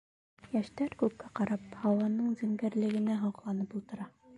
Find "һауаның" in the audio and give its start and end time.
1.85-2.35